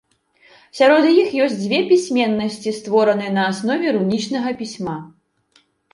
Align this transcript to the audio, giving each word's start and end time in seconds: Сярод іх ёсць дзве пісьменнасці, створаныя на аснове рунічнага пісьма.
Сярод 0.77 1.03
іх 1.23 1.29
ёсць 1.47 1.59
дзве 1.59 1.79
пісьменнасці, 1.91 2.73
створаныя 2.79 3.31
на 3.37 3.43
аснове 3.51 3.87
рунічнага 3.99 4.49
пісьма. 4.63 4.97